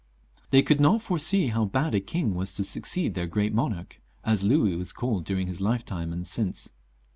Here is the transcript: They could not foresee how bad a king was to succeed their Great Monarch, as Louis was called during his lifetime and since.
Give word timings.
They 0.49 0.63
could 0.63 0.81
not 0.81 1.03
foresee 1.03 1.49
how 1.49 1.65
bad 1.65 1.93
a 1.93 1.99
king 1.99 2.33
was 2.33 2.55
to 2.55 2.63
succeed 2.63 3.13
their 3.13 3.27
Great 3.27 3.53
Monarch, 3.53 4.01
as 4.23 4.41
Louis 4.43 4.75
was 4.75 4.91
called 4.93 5.25
during 5.25 5.45
his 5.45 5.61
lifetime 5.61 6.11
and 6.11 6.25
since. 6.25 6.71